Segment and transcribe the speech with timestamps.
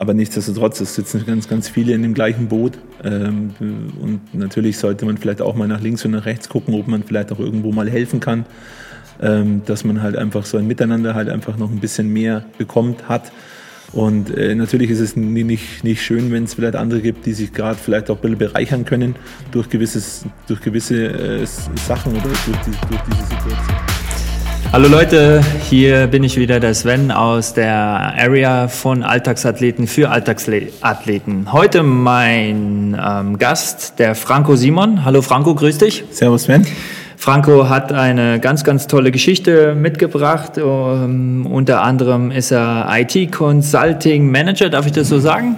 [0.00, 2.78] aber nichtsdestotrotz, es sitzen ganz, ganz viele in dem gleichen Boot.
[3.04, 3.50] Ähm,
[4.00, 7.02] und natürlich sollte man vielleicht auch mal nach links und nach rechts gucken, ob man
[7.02, 8.46] vielleicht auch irgendwo mal helfen kann.
[9.20, 13.10] Ähm, dass man halt einfach so ein Miteinander halt einfach noch ein bisschen mehr bekommt,
[13.10, 13.30] hat.
[13.92, 17.52] Und äh, natürlich ist es nicht, nicht schön, wenn es vielleicht andere gibt, die sich
[17.52, 19.16] gerade vielleicht auch ein bisschen bereichern können
[19.52, 23.89] durch, gewisses, durch gewisse äh, Sachen oder durch, die, durch diese Situation.
[24.72, 31.52] Hallo Leute, hier bin ich wieder, der Sven aus der Area von Alltagsathleten für Alltagsathleten.
[31.52, 35.04] Heute mein ähm, Gast, der Franco Simon.
[35.04, 36.04] Hallo Franco, grüß dich.
[36.12, 36.64] Servus Sven.
[37.16, 40.56] Franco hat eine ganz, ganz tolle Geschichte mitgebracht.
[40.56, 45.56] Um, ähm, unter anderem ist er IT-Consulting Manager, darf ich das so sagen?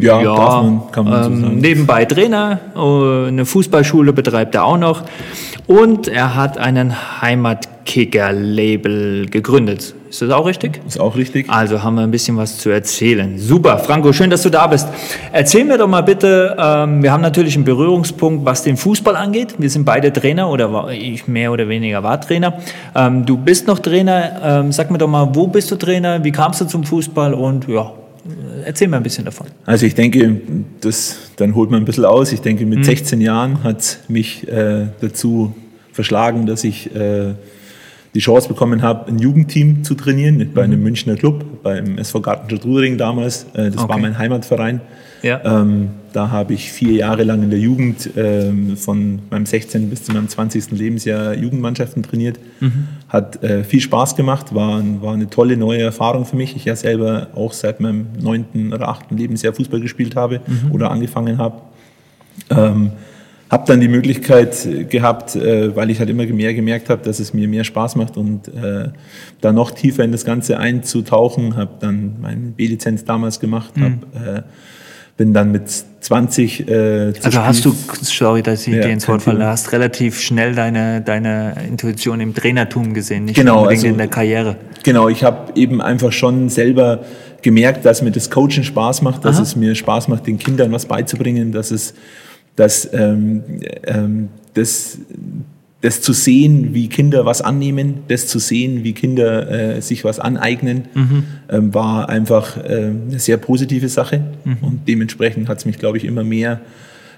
[0.00, 1.60] Ja, ja man, kann man ähm, so sagen.
[1.60, 5.04] Nebenbei Trainer, äh, eine Fußballschule betreibt er auch noch.
[5.68, 9.94] Und er hat einen Heimatkicker-Label gegründet.
[10.08, 10.80] Ist das auch richtig?
[10.86, 11.50] Ist auch richtig.
[11.50, 13.38] Also haben wir ein bisschen was zu erzählen.
[13.38, 14.88] Super, Franco, schön, dass du da bist.
[15.30, 19.56] Erzähl mir doch mal bitte, ähm, wir haben natürlich einen Berührungspunkt, was den Fußball angeht.
[19.58, 22.54] Wir sind beide Trainer oder ich mehr oder weniger war Trainer.
[22.94, 24.40] Ähm, du bist noch Trainer.
[24.42, 26.24] Ähm, sag mir doch mal, wo bist du Trainer?
[26.24, 27.34] Wie kamst du zum Fußball?
[27.34, 27.92] Und ja,
[28.64, 29.46] erzähl mir ein bisschen davon.
[29.66, 30.40] Also ich denke,
[30.80, 32.32] das, dann holt man ein bisschen aus.
[32.32, 32.84] Ich denke, mit mhm.
[32.84, 35.54] 16 Jahren hat es mich äh, dazu
[35.98, 37.34] verschlagen, dass ich äh,
[38.14, 40.84] die Chance bekommen habe, ein Jugendteam zu trainieren bei einem mhm.
[40.84, 43.46] Münchner Club, beim SV Gartenstadt Rudering damals.
[43.54, 43.88] Äh, das okay.
[43.88, 44.80] war mein Heimatverein.
[45.24, 45.40] Ja.
[45.44, 49.90] Ähm, da habe ich vier Jahre lang in der Jugend ähm, von meinem 16.
[49.90, 50.70] bis zu meinem 20.
[50.70, 52.38] Lebensjahr Jugendmannschaften trainiert.
[52.60, 52.86] Mhm.
[53.08, 56.54] Hat äh, viel Spaß gemacht, war, war eine tolle neue Erfahrung für mich.
[56.54, 60.70] Ich ja selber auch seit meinem neunten oder achten Lebensjahr Fußball gespielt habe mhm.
[60.70, 61.60] oder angefangen habe.
[62.50, 62.92] Ähm,
[63.50, 67.32] habe dann die Möglichkeit gehabt, äh, weil ich halt immer mehr gemerkt habe, dass es
[67.32, 68.90] mir mehr Spaß macht und äh,
[69.40, 71.56] da noch tiefer in das Ganze einzutauchen.
[71.56, 74.00] Habe dann meine B-Lizenz damals gemacht, mhm.
[74.14, 74.42] hab, äh,
[75.16, 75.64] bin dann mit
[76.00, 80.20] 20 äh, Also hast du, sorry, dass ich ja, dir ins Wort falle, hast relativ
[80.20, 84.56] schnell deine, deine Intuition im Trainertum gesehen, nicht genau, unbedingt also, in der Karriere.
[84.84, 87.04] Genau, ich habe eben einfach schon selber
[87.42, 89.42] gemerkt, dass mir das Coaching Spaß macht, dass Aha.
[89.42, 91.94] es mir Spaß macht, den Kindern was beizubringen, dass es
[92.58, 93.42] dass ähm,
[93.84, 94.98] ähm, das,
[95.80, 100.18] das zu sehen, wie Kinder was annehmen, das zu sehen, wie Kinder äh, sich was
[100.18, 101.24] aneignen, mhm.
[101.48, 104.22] ähm, war einfach äh, eine sehr positive Sache.
[104.44, 104.56] Mhm.
[104.60, 106.60] Und dementsprechend hat es mich, glaube ich, immer mehr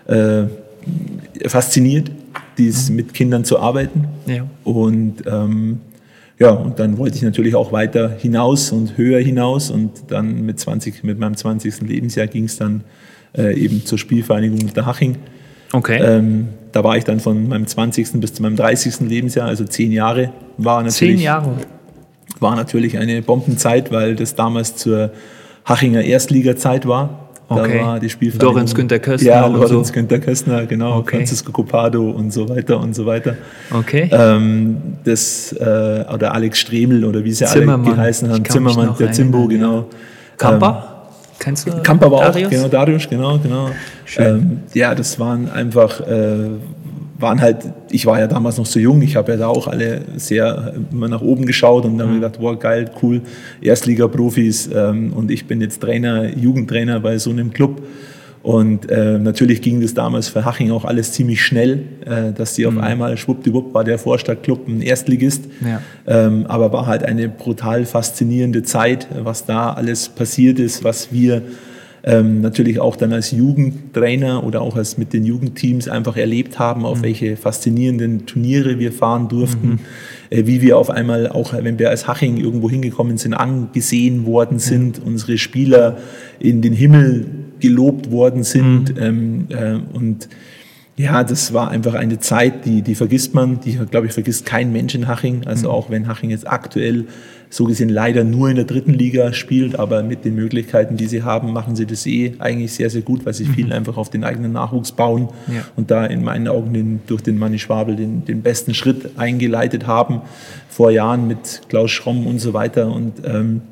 [0.07, 0.45] äh,
[1.47, 2.11] fasziniert,
[2.59, 2.97] dies mhm.
[2.97, 4.09] mit Kindern zu arbeiten.
[4.27, 4.47] Ja.
[4.65, 5.81] Und ähm,
[6.39, 9.71] ja, und dann wollte ich natürlich auch weiter hinaus und höher hinaus.
[9.71, 11.83] Und dann mit 20, mit meinem 20.
[11.83, 12.83] Lebensjahr ging es dann
[13.37, 15.17] äh, eben zur Spielvereinigung der Haching.
[15.73, 16.01] Okay.
[16.03, 18.21] Ähm, da war ich dann von meinem 20.
[18.21, 19.01] bis zu meinem 30.
[19.01, 20.33] Lebensjahr, also zehn Jahre.
[20.57, 21.55] War natürlich, zehn Jahre.
[22.39, 25.11] War natürlich eine Bombenzeit, weil das damals zur
[25.65, 27.29] Hachinger Erstliga-Zeit war.
[27.49, 27.79] Okay.
[27.79, 28.55] Da war die Spielvereinigung.
[28.55, 29.29] Lorenz Günther Köstner.
[29.29, 29.93] Ja, Lorenz so.
[29.93, 30.99] Günther Köstner, genau.
[30.99, 31.17] Okay.
[31.17, 33.37] Francisco Copado und so weiter und so weiter.
[33.73, 34.09] Okay.
[34.13, 38.45] Ähm, das, äh, oder Alex Stremel oder wie sie alle geheißen haben.
[38.45, 39.87] Zimmermann, der Zimbo, genau.
[40.37, 40.85] Kamper?
[40.87, 40.90] Ähm,
[41.41, 41.83] Kennst du?
[41.83, 42.47] Kamper war Darius?
[42.47, 43.71] auch, genau, Darius, genau, genau.
[44.19, 46.51] Ähm, ja, das waren einfach, äh,
[47.19, 47.57] waren halt,
[47.91, 51.09] ich war ja damals noch so jung, ich habe ja da auch alle sehr immer
[51.09, 52.15] nach oben geschaut und dann mhm.
[52.21, 53.23] gedacht, wow, geil, cool,
[53.63, 57.81] Erstliga-Profis ähm, und ich bin jetzt Trainer, Jugendtrainer bei so einem Club.
[58.43, 62.65] Und äh, natürlich ging das damals für Haching auch alles ziemlich schnell, äh, dass die
[62.65, 62.79] mhm.
[62.79, 65.45] auf einmal, schwuppdiwupp, war der Vorstadtclub ein Erstligist.
[65.61, 65.83] Ja.
[66.07, 71.43] Ähm, aber war halt eine brutal faszinierende Zeit, was da alles passiert ist, was wir
[72.03, 76.87] ähm, natürlich auch dann als Jugendtrainer oder auch als mit den Jugendteams einfach erlebt haben,
[76.87, 77.03] auf mhm.
[77.03, 79.79] welche faszinierenden Turniere wir fahren durften, mhm.
[80.31, 84.59] äh, wie wir auf einmal auch, wenn wir als Haching irgendwo hingekommen sind, angesehen worden
[84.59, 85.99] sind, unsere Spieler
[86.39, 87.27] in den Himmel
[87.61, 88.97] gelobt worden sind.
[88.97, 89.03] Mhm.
[89.03, 90.29] Ähm, äh, und
[90.97, 94.73] ja, das war einfach eine Zeit, die, die vergisst man, die, glaube ich, vergisst kein
[94.73, 95.47] Mensch in Haching.
[95.47, 95.75] Also mhm.
[95.75, 97.07] auch wenn Haching jetzt aktuell
[97.49, 101.25] so gesehen leider nur in der dritten Liga spielt, aber mit den Möglichkeiten, die sie
[101.25, 103.55] haben, machen sie das eh eigentlich sehr, sehr gut, weil sie mhm.
[103.55, 105.65] viel einfach auf den eigenen Nachwuchs bauen ja.
[105.75, 109.87] und da in meinen Augen den, durch den Manni Schwabel den, den besten Schritt eingeleitet
[109.87, 110.21] haben,
[110.69, 112.93] vor Jahren mit Klaus Schromm und so weiter.
[112.93, 113.63] Und, ähm,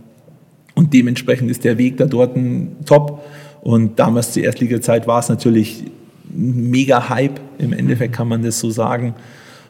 [0.74, 2.36] und dementsprechend ist der Weg da dort
[2.84, 3.22] top.
[3.60, 5.84] Und damals zur Erstliga-Zeit war es natürlich
[6.30, 9.14] mega Hype, im Endeffekt kann man das so sagen.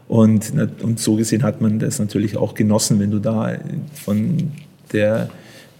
[0.08, 0.52] Und,
[0.82, 3.56] und so gesehen hat man das natürlich auch genossen, wenn du da
[3.93, 4.52] von
[4.93, 5.29] der,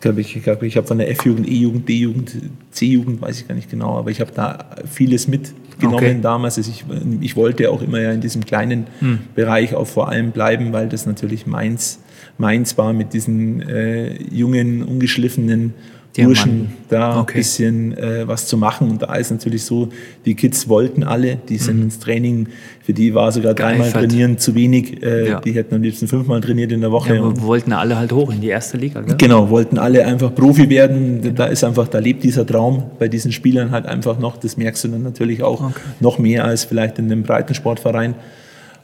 [0.00, 2.37] glaube ich, glaub, ich habe von der F-Jugend, E-Jugend, D-Jugend,
[2.70, 6.19] C-Jugend, weiß ich gar nicht genau, aber ich habe da vieles mitgenommen okay.
[6.20, 6.58] damals.
[6.58, 6.84] Also ich,
[7.22, 9.19] ich wollte auch immer ja in diesem kleinen hm.
[9.34, 12.00] Bereich auch vor allem bleiben, weil das natürlich meins,
[12.37, 15.72] meins war mit diesen äh, jungen, ungeschliffenen
[16.16, 17.32] Burschen da okay.
[17.32, 18.90] ein bisschen äh, was zu machen.
[18.90, 19.88] Und da ist natürlich so,
[20.25, 21.82] die Kids wollten alle, die sind mhm.
[21.84, 22.49] ins Training,
[22.82, 25.02] für die war sogar dreimal trainieren zu wenig.
[25.02, 25.40] Äh, ja.
[25.40, 27.14] Die hätten am liebsten fünfmal trainiert in der Woche.
[27.14, 29.16] Ja, und wollten alle halt hoch in die erste Liga, gell?
[29.16, 31.20] Genau, wollten alle einfach Profi werden.
[31.22, 31.34] Genau.
[31.34, 34.37] Da ist einfach, da lebt dieser Traum bei diesen Spielern halt einfach noch.
[34.38, 35.81] Das merkst du dann natürlich auch okay.
[36.00, 38.14] noch mehr als vielleicht in einem Breitensportverein.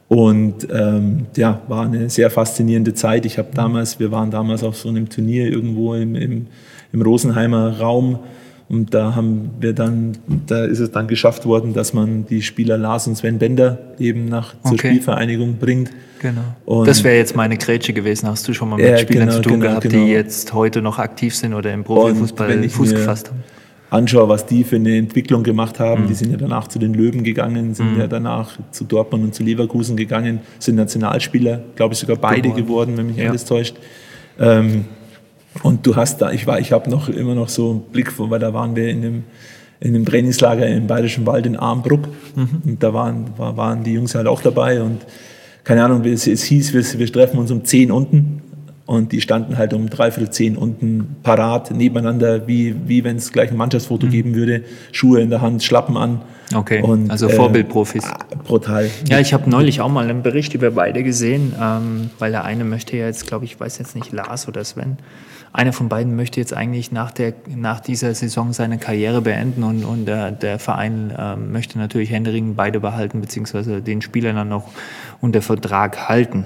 [0.08, 3.24] Und ähm, ja, war eine sehr faszinierende Zeit.
[3.26, 6.46] Ich habe damals, wir waren damals auf so einem Turnier irgendwo im, im
[6.94, 8.20] im Rosenheimer Raum.
[8.70, 10.16] Und da haben wir dann,
[10.46, 14.24] da ist es dann geschafft worden, dass man die Spieler Lars und Sven Bender eben
[14.24, 14.88] nach zur okay.
[14.88, 15.90] Spielvereinigung bringt.
[16.20, 16.40] Genau.
[16.64, 18.26] Und das wäre jetzt meine Grätsche gewesen.
[18.26, 20.04] Hast du schon mal mit äh, Spielern genau, zu tun genau, gehabt, genau.
[20.06, 23.44] die jetzt heute noch aktiv sind oder im Profifußball Fuß gefasst haben?
[23.94, 26.02] Anschaue, was die für eine Entwicklung gemacht haben.
[26.04, 26.08] Mhm.
[26.08, 28.00] Die sind ja danach zu den Löwen gegangen, sind mhm.
[28.00, 32.66] ja danach zu Dortmund und zu Leverkusen gegangen, sind Nationalspieler, glaube ich sogar beide geworden,
[32.66, 33.30] geworden wenn mich ja.
[33.30, 33.76] alles täuscht.
[34.38, 34.86] Ähm,
[35.62, 38.40] und du hast da, ich war, ich habe noch immer noch so einen Blick, weil
[38.40, 39.24] da waren wir in einem,
[39.80, 42.08] in einem Trainingslager im Bayerischen Wald in Armbruck.
[42.34, 42.62] Mhm.
[42.64, 44.82] Und da waren, war, waren die Jungs halt auch dabei.
[44.82, 45.06] Und
[45.62, 48.33] keine Ahnung, es, es hieß, wir, wir treffen uns um 10 unten.
[48.86, 53.50] Und die standen halt um dreiviertel zehn unten parat nebeneinander, wie, wie wenn es gleich
[53.50, 54.10] ein Mannschaftsfoto mhm.
[54.10, 54.62] geben würde.
[54.92, 56.20] Schuhe in der Hand, Schlappen an.
[56.54, 58.04] Okay, und, also Vorbildprofis.
[58.04, 58.90] Äh, brutal.
[59.08, 62.64] Ja, ich habe neulich auch mal einen Bericht über beide gesehen, ähm, weil der eine
[62.64, 64.98] möchte ja jetzt, glaube ich, weiß jetzt nicht, Lars oder Sven,
[65.54, 69.84] einer von beiden möchte jetzt eigentlich nach, der, nach dieser Saison seine Karriere beenden und,
[69.84, 74.68] und der, der Verein äh, möchte natürlich Händering beide behalten, beziehungsweise den Spieler dann noch
[75.20, 76.44] unter Vertrag halten.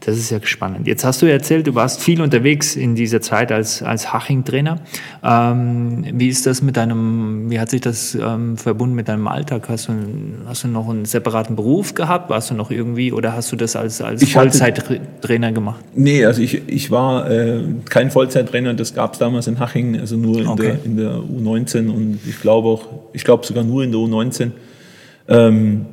[0.00, 0.86] Das ist ja spannend.
[0.86, 4.80] Jetzt hast du erzählt, du warst viel unterwegs in dieser Zeit als, als Haching-Trainer.
[5.22, 9.68] Ähm, wie ist das mit deinem, wie hat sich das ähm, verbunden mit deinem Alltag?
[9.68, 9.92] Hast du,
[10.46, 12.30] hast du noch einen separaten Beruf gehabt?
[12.30, 15.84] Warst du noch irgendwie oder hast du das als, als Vollzeittrainer gemacht?
[15.94, 20.16] Nee, also ich, ich war äh, kein Vollzeittrainer, das gab es damals in Haching, also
[20.16, 20.62] nur in, okay.
[20.62, 24.52] der, in der U19 und ich glaube auch, ich glaube sogar nur in der U19.
[25.28, 25.86] Ähm,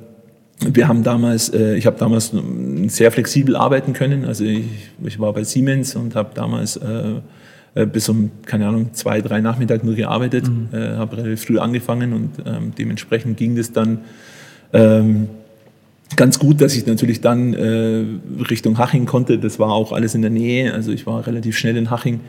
[0.60, 2.32] wir haben damals, äh, ich habe damals
[2.88, 4.26] sehr flexibel arbeiten können.
[4.26, 4.66] Also ich,
[5.04, 7.22] ich war bei Siemens und habe damals äh,
[7.78, 10.70] äh, bis um, keine Ahnung, zwei, drei Nachmittag nur gearbeitet, mhm.
[10.74, 14.00] äh, habe relativ früh angefangen und ähm, dementsprechend ging das dann
[14.74, 15.30] ähm,
[16.16, 18.04] ganz gut, dass ich natürlich dann äh,
[18.50, 19.38] Richtung Haching konnte.
[19.38, 22.22] Das war auch alles in der Nähe, also ich war relativ schnell in Haching.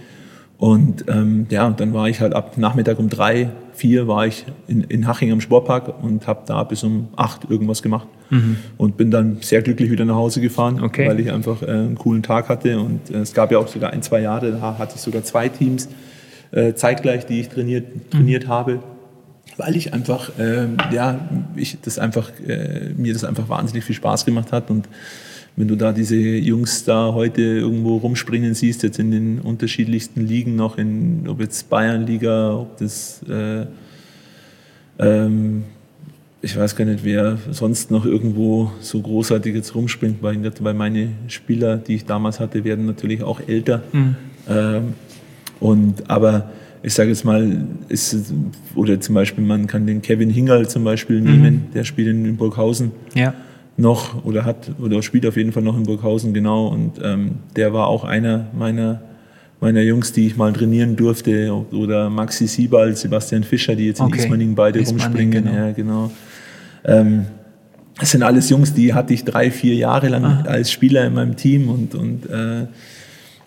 [0.58, 4.82] Und ähm, ja, dann war ich halt ab Nachmittag um drei, vier war ich in,
[4.82, 8.08] in Haching am Sportpark und habe da bis um acht irgendwas gemacht.
[8.30, 8.56] Mhm.
[8.76, 11.08] Und bin dann sehr glücklich wieder nach Hause gefahren, okay.
[11.08, 12.80] weil ich einfach äh, einen coolen Tag hatte.
[12.80, 15.48] Und äh, es gab ja auch sogar ein, zwei Jahre, da hatte ich sogar zwei
[15.48, 15.88] Teams
[16.50, 18.48] äh, zeitgleich, die ich trainiert, trainiert mhm.
[18.48, 18.80] habe
[19.58, 24.24] weil ich einfach, äh, ja, ich das einfach, äh, mir das einfach wahnsinnig viel Spaß
[24.24, 24.88] gemacht hat und
[25.58, 30.54] wenn du da diese Jungs da heute irgendwo rumspringen siehst, jetzt in den unterschiedlichsten Ligen
[30.54, 33.66] noch, in, ob jetzt Bayernliga, ob das, äh,
[35.00, 35.64] ähm,
[36.42, 41.08] ich weiß gar nicht, wer sonst noch irgendwo so großartig jetzt rumspringt, weil, weil meine
[41.26, 43.82] Spieler, die ich damals hatte, werden natürlich auch älter.
[43.92, 44.14] Mhm.
[44.48, 44.82] Ähm,
[45.58, 46.50] und, aber
[46.84, 48.32] ich sage jetzt mal, ist,
[48.76, 51.72] oder zum Beispiel, man kann den Kevin Hingerl zum Beispiel nehmen, mhm.
[51.74, 52.92] der spielt in Burghausen.
[53.16, 53.34] Ja
[53.78, 56.66] noch oder hat oder spielt auf jeden Fall noch in Burghausen, genau.
[56.66, 59.00] Und ähm, der war auch einer meiner,
[59.60, 61.52] meiner Jungs, die ich mal trainieren durfte.
[61.72, 64.24] Oder Maxi Siebald, Sebastian Fischer, die jetzt in okay.
[64.24, 65.44] Ismaning beide Ismaning, rumspringen.
[65.44, 65.56] Genau.
[65.56, 66.10] Ja, genau.
[66.84, 67.26] Ähm,
[67.98, 70.44] das sind alles Jungs, die hatte ich drei, vier Jahre lang ah.
[70.46, 72.66] als Spieler in meinem Team und, und äh,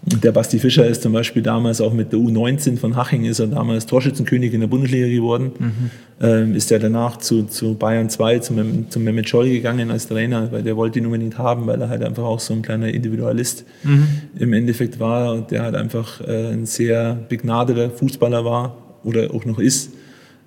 [0.04, 3.48] der Basti Fischer ist zum Beispiel damals auch mit der U19 von Haching, ist er
[3.48, 5.52] damals Torschützenkönig in der Bundesliga geworden.
[5.60, 5.74] Mhm.
[6.20, 10.52] Ähm, ist er danach zu, zu Bayern 2, zum, zum Mehmet Scholl gegangen als Trainer,
[10.52, 13.66] weil der wollte ihn unbedingt haben, weil er halt einfach auch so ein kleiner Individualist
[13.84, 14.08] mhm.
[14.40, 15.34] im Endeffekt war.
[15.34, 19.92] Und der halt einfach äh, ein sehr begnadeter Fußballer war oder auch noch ist.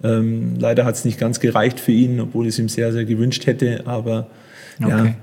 [0.03, 3.05] Ähm, leider hat es nicht ganz gereicht für ihn, obwohl ich es ihm sehr, sehr
[3.05, 3.87] gewünscht hätte.
[3.87, 4.27] Aber
[4.83, 4.91] okay.
[4.91, 5.15] ja,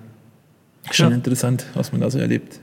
[0.92, 1.16] schon ja.
[1.16, 2.62] interessant, was man da so erlebt.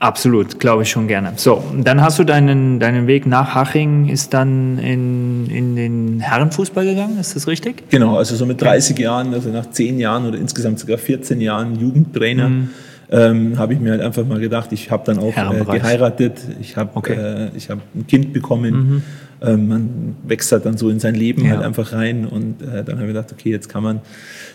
[0.00, 1.32] Absolut, glaube ich schon gerne.
[1.36, 6.84] So, dann hast du deinen, deinen Weg nach Haching, ist dann in, in den Herrenfußball
[6.84, 7.90] gegangen, ist das richtig?
[7.90, 11.80] Genau, also so mit 30 Jahren, also nach 10 Jahren oder insgesamt sogar 14 Jahren
[11.80, 12.70] Jugendtrainer, mhm.
[13.10, 16.76] Ähm, habe ich mir halt einfach mal gedacht, ich habe dann auch äh, geheiratet, ich
[16.76, 17.14] habe okay.
[17.14, 18.74] äh, hab ein Kind bekommen.
[18.74, 19.02] Mhm.
[19.40, 21.52] Ähm, man wächst halt dann so in sein Leben ja.
[21.52, 24.00] halt einfach rein und äh, dann habe ich gedacht, okay, jetzt kann man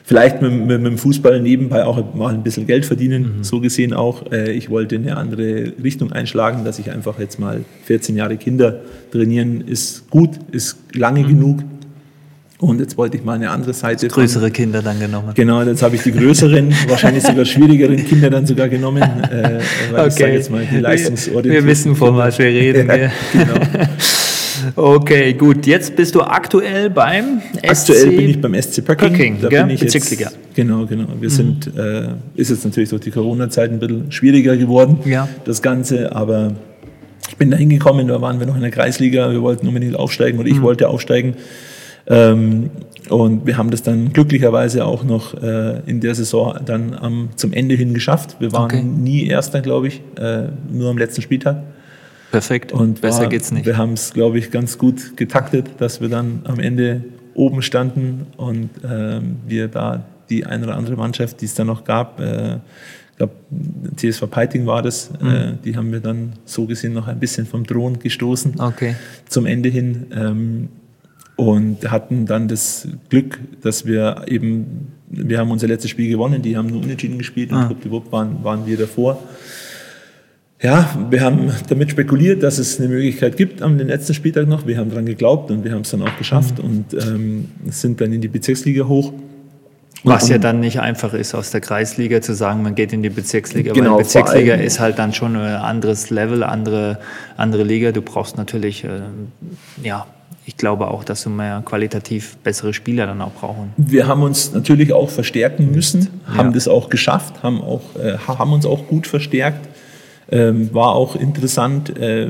[0.04, 3.44] vielleicht mit, mit, mit, dem Fußball nebenbei auch mal ein bisschen Geld verdienen, mhm.
[3.46, 4.30] so gesehen auch.
[4.34, 8.82] Äh, ich wollte eine andere Richtung einschlagen, dass ich einfach jetzt mal 14 Jahre Kinder
[9.12, 11.28] trainieren ist gut, ist lange mhm.
[11.28, 11.60] genug.
[12.64, 14.08] Und jetzt wollte ich mal eine andere Seite.
[14.08, 15.32] Größere von, Kinder dann genommen.
[15.36, 19.02] Genau, jetzt habe ich die größeren, wahrscheinlich sogar schwierigeren Kinder dann sogar genommen.
[19.04, 19.60] Äh,
[19.92, 20.34] weil okay.
[20.34, 21.58] jetzt mal die Leistungsorientierung.
[21.58, 22.88] Wir wissen, von was wir reden.
[22.88, 23.54] ja, genau.
[24.78, 25.66] Okay, gut.
[25.66, 29.10] Jetzt bist du aktuell beim Aktuell bin ich beim SC Pöcking.
[29.10, 29.66] Pöcking, da gell?
[29.66, 30.28] bin ich jetzt.
[30.56, 31.08] Genau, genau.
[31.20, 35.28] Wir sind, äh, ist jetzt natürlich durch die Corona-Zeit ein bisschen schwieriger geworden, Ja.
[35.44, 36.54] das Ganze, aber
[37.28, 40.40] ich bin da hingekommen, da waren wir noch in der Kreisliga, wir wollten unbedingt aufsteigen
[40.40, 41.34] oder ich wollte aufsteigen.
[42.08, 42.70] Ähm,
[43.10, 47.54] und wir haben das dann glücklicherweise auch noch äh, in der Saison dann am, zum
[47.54, 48.38] Ende hin geschafft.
[48.40, 48.82] Wir waren Okay.
[48.84, 51.64] nie Erster, glaube ich, äh, nur am letzten Spieltag.
[52.32, 52.72] Perfekt.
[52.72, 53.66] Und besser war, geht's nicht.
[53.66, 57.04] Wir haben es, glaube ich, ganz gut getaktet, dass wir dann am Ende
[57.36, 61.84] oben standen und ähm, wir da die eine oder andere Mannschaft, die es dann noch
[61.84, 62.56] gab, äh,
[63.12, 63.34] ich glaube,
[63.96, 65.28] TSV Peiting war das, Mhm.
[65.28, 68.96] äh, die haben wir dann so gesehen noch ein bisschen vom Thron gestoßen Okay.
[69.30, 70.70] zum Ende hin ähm,
[71.36, 76.56] und hatten dann das Glück, dass wir eben, wir haben unser letztes Spiel gewonnen, die
[76.58, 77.66] haben nur unentschieden gespielt und Ah.
[77.68, 79.20] schwuppdiwupp waren, waren wir davor.
[80.62, 84.66] Ja, wir haben damit spekuliert, dass es eine Möglichkeit gibt am letzten Spieltag noch.
[84.66, 88.14] Wir haben daran geglaubt und wir haben es dann auch geschafft und ähm, sind dann
[88.14, 89.12] in die Bezirksliga hoch.
[90.06, 93.04] Was Und- ja dann nicht einfach ist, aus der Kreisliga zu sagen, man geht in
[93.04, 93.74] die Bezirksliga.
[93.74, 97.00] Genau, weil Bezirksliga ist halt dann schon ein anderes Level, andere,
[97.36, 97.92] andere Liga.
[97.92, 99.02] Du brauchst natürlich, äh,
[99.84, 100.06] ja,
[100.46, 103.72] ich glaube auch, dass du mehr qualitativ bessere Spieler dann auch brauchen.
[103.78, 106.54] Wir haben uns natürlich auch verstärken müssen, haben Ja.
[106.54, 109.70] das auch geschafft, haben, auch, äh, haben uns auch gut verstärkt.
[110.32, 111.96] Ähm, war auch interessant.
[111.98, 112.28] Äh,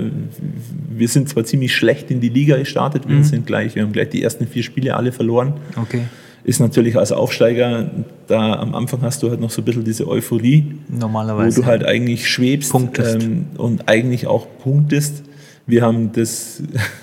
[0.89, 4.10] wir sind zwar ziemlich schlecht in die Liga gestartet, wir, sind gleich, wir haben gleich
[4.10, 5.53] die ersten vier Spiele alle verloren.
[5.79, 6.01] Okay.
[6.43, 7.89] Ist natürlich als Aufsteiger,
[8.27, 11.62] da am Anfang hast du halt noch so ein bisschen diese Euphorie, wo Normalerweise.
[11.62, 15.24] du halt eigentlich schwebst ähm, und eigentlich auch punktest.
[15.65, 16.62] Wir haben das,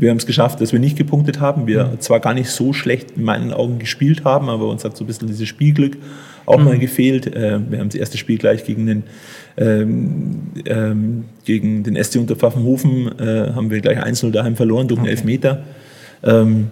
[0.00, 1.66] wir haben es geschafft, dass wir nicht gepunktet haben.
[1.66, 2.00] Wir Mhm.
[2.00, 5.06] zwar gar nicht so schlecht in meinen Augen gespielt haben, aber uns hat so ein
[5.06, 5.96] bisschen dieses Spielglück
[6.46, 6.64] auch Mhm.
[6.64, 7.26] mal gefehlt.
[7.26, 9.02] Äh, wir haben das erste Spiel gleich gegen den
[9.58, 15.08] ähm, ähm, gegen den SC Unterpfaffenhofen äh, haben wir gleich 1-0 daheim verloren durch einen
[15.08, 15.64] Elfmeter.
[16.22, 16.68] Ähm,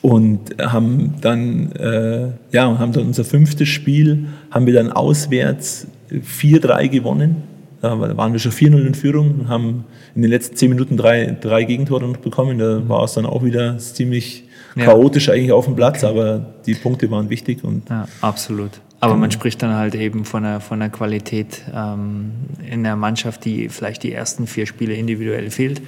[0.00, 6.88] und haben dann, äh, ja, haben dann unser fünftes Spiel, haben wir dann auswärts 4-3
[6.88, 7.36] gewonnen.
[7.84, 11.36] Da waren wir schon 4-0 in Führung und haben in den letzten 10 Minuten drei,
[11.38, 12.58] drei Gegentore noch bekommen.
[12.58, 14.86] Da war es dann auch wieder ziemlich Ja.
[14.86, 18.70] chaotisch eigentlich auf dem Platz, aber die Punkte waren wichtig und Ja, absolut.
[19.00, 22.30] Aber man spricht dann halt eben von der, von der Qualität ähm,
[22.66, 25.82] in der Mannschaft, die vielleicht die ersten vier Spiele individuell fehlt,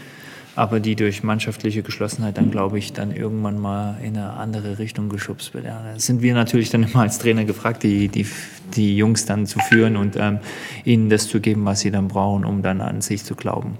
[0.56, 5.08] aber die durch mannschaftliche Geschlossenheit dann, glaube ich, dann irgendwann mal in eine andere Richtung
[5.08, 5.66] geschubst wird.
[5.66, 8.26] Ja, da sind wir natürlich dann immer als Trainer gefragt, die, die,
[8.74, 10.38] die Jungs dann zu führen und ähm,
[10.84, 13.78] ihnen das zu geben, was sie dann brauchen, um dann an sich zu glauben.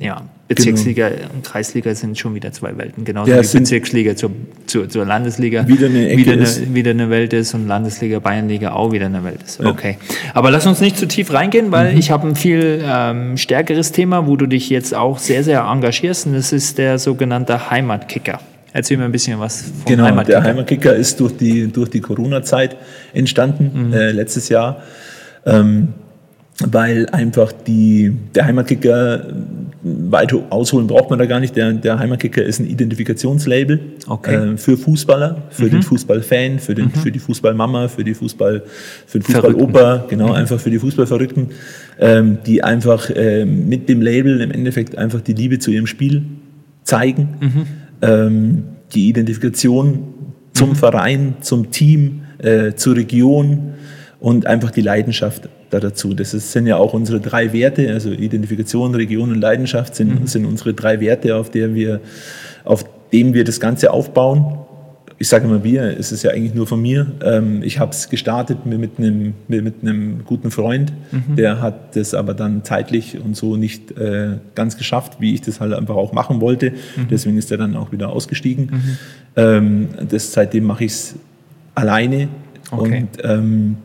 [0.00, 3.04] Ja, Bezirksliga und Kreisliga sind schon wieder zwei Welten.
[3.04, 4.30] Genauso Ja, wie Bezirksliga zur,
[4.66, 6.72] zur, zur Landesliga Wieder eine Ecke wieder, eine, ist.
[6.72, 9.60] wieder eine Welt ist und Landesliga, Bayernliga auch wieder eine Welt ist.
[9.64, 9.98] Okay.
[10.34, 11.98] Aber lass uns nicht zu tief reingehen, weil Mhm.
[11.98, 16.26] ich habe ein viel ähm, stärkeres Thema, wo du dich jetzt auch sehr, sehr engagierst
[16.26, 18.38] und das ist der sogenannte Heimatkicker.
[18.72, 20.40] Erzähl mir ein bisschen was vom Genau, Heimatkicker.
[20.40, 22.76] der Heimatkicker ist durch die, durch die Corona-Zeit
[23.14, 23.92] entstanden, Mhm.
[23.94, 24.80] äh, letztes Jahr,
[25.44, 25.88] ähm,
[26.66, 29.26] weil einfach die, der Heimatkicker,
[29.82, 34.34] weit ausholen braucht man da gar nicht, der, der Heimatkicker ist ein Identifikationslabel Okay.
[34.54, 35.70] äh, für Fußballer, für Mhm.
[35.70, 38.62] den Fußballfan, für, den, für die Fußballmama, für, die Fußball,
[39.06, 39.22] für den.
[39.24, 41.48] Fußballoper, genau, einfach für die Fußballverrückten,
[42.00, 46.22] ähm, die einfach ähm, mit dem Label im Endeffekt einfach die Liebe zu ihrem Spiel
[46.82, 47.66] zeigen,
[48.02, 50.14] ähm, die Identifikation
[50.54, 53.74] zum Verein, zum Team, äh, zur Region
[54.18, 56.14] und einfach die Leidenschaft da dazu.
[56.14, 60.46] Das ist, sind ja auch unsere drei Werte, also Identifikation, Region und Leidenschaft sind, sind
[60.46, 62.00] unsere drei Werte, auf der wir,
[62.64, 64.58] auf dem wir das Ganze aufbauen.
[65.20, 67.08] Ich sage immer wir, es ist ja eigentlich nur von mir.
[67.24, 70.92] Ähm, ich habe es gestartet mit, einem, mit, mit einem guten Freund,
[71.36, 75.60] der hat das aber dann zeitlich und so nicht äh, ganz geschafft, wie ich das
[75.60, 76.72] halt einfach auch machen wollte.
[77.10, 78.70] Deswegen ist er dann auch wieder ausgestiegen.
[79.34, 81.14] Ähm, das, seitdem mache ich es
[81.74, 82.28] alleine
[82.70, 83.00] Okay.
[83.00, 83.76] und ähm,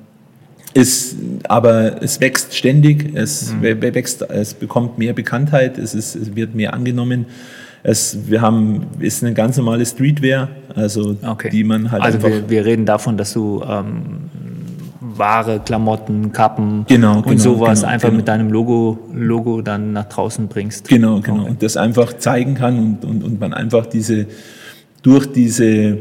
[0.73, 1.15] ist,
[1.47, 3.61] aber es wächst ständig, es Mhm.
[3.61, 7.25] wä- wächst, es bekommt mehr Bekanntheit, es, ist, es wird mehr angenommen.
[7.83, 11.49] Es, wir haben, ist eine ganz normale Streetwear, also Okay.
[11.49, 12.29] die man halt also einfach.
[12.29, 14.29] wir, wir reden davon, dass du ähm,
[15.01, 18.17] Ware, Klamotten, Kappen Genau, und genau, sowas genau, einfach genau.
[18.17, 20.87] mit deinem Logo, Logo dann nach draußen bringst.
[20.87, 21.41] Genau, genau.
[21.41, 21.49] Okay.
[21.51, 24.25] Und das einfach zeigen kann und, und, und man einfach diese,
[25.03, 25.97] durch diese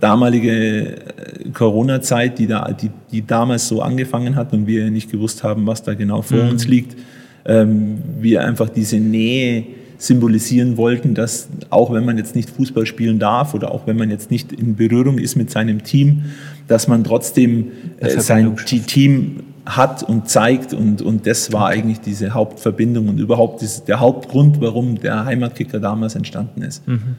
[0.00, 5.42] damalige äh, Corona-Zeit, die, da, die, die damals so angefangen hat und wir nicht gewusst
[5.42, 6.96] haben, was da genau vor uns liegt,
[7.44, 9.64] ähm, wir einfach diese Nähe
[9.98, 14.10] symbolisieren wollten, dass auch wenn man jetzt nicht Fußball spielen darf oder auch wenn man
[14.10, 16.24] jetzt nicht in Berührung ist mit seinem Team,
[16.68, 17.68] dass man trotzdem
[18.00, 23.62] äh, sein Team hat und zeigt und, und das war eigentlich diese Hauptverbindung und überhaupt
[23.62, 26.86] dieses, der Hauptgrund, warum der Heimatkicker damals entstanden ist.
[26.86, 27.16] Mhm.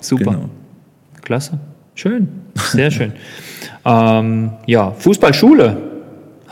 [0.00, 0.32] Super.
[0.32, 0.50] Genau.
[1.22, 1.58] Klasse.
[1.98, 2.28] Schön.
[2.54, 3.12] Sehr schön.
[3.84, 5.76] ähm, ja, Fußballschule.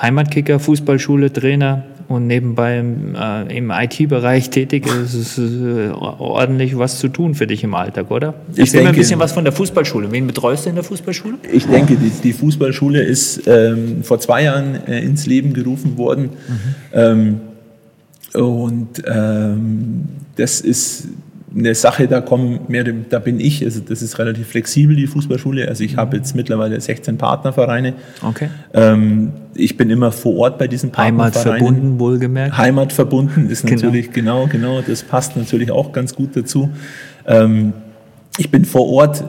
[0.02, 6.98] Heimatkicker, Fußballschule, Trainer und nebenbei im, äh, im IT-Bereich tätig ist, ist äh, ordentlich was
[6.98, 8.34] zu tun für dich im Alltag, oder?
[8.56, 10.10] Ich denke, mir ein bisschen was von der Fußballschule.
[10.10, 11.38] Wen betreust du in der Fußballschule?
[11.52, 16.30] Ich denke, die, die Fußballschule ist ähm, vor zwei Jahren äh, ins Leben gerufen worden.
[16.48, 16.74] Mhm.
[16.92, 17.40] Ähm,
[18.34, 21.06] und ähm, das ist
[21.56, 25.68] eine Sache, da kommen mehr, da bin ich, also das ist relativ flexibel, die Fußballschule.
[25.68, 27.94] Also ich habe jetzt mittlerweile 16 Partnervereine.
[28.22, 28.48] Okay.
[28.74, 31.34] Ähm, ich bin immer vor Ort bei diesen Partnervereinen.
[31.34, 32.58] Heimatverbunden, wohlgemerkt.
[32.58, 33.76] Heimatverbunden ist genau.
[33.76, 36.70] natürlich, genau, genau, das passt natürlich auch ganz gut dazu.
[37.26, 37.72] Ähm,
[38.38, 39.24] ich bin vor Ort